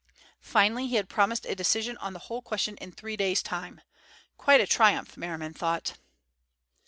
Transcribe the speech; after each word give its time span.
Finally 0.41 0.87
he 0.87 0.95
had 0.95 1.07
promised 1.09 1.45
a 1.45 1.53
decision 1.53 1.95
on 1.97 2.13
the 2.13 2.17
whole 2.25 2.41
question 2.41 2.75
in 2.77 2.91
three 2.91 3.15
days' 3.15 3.43
time. 3.43 3.81
Quite 4.35 4.59
a 4.59 4.65
triumph, 4.65 5.15
Merriman 5.15 5.53
thought. 5.53 5.99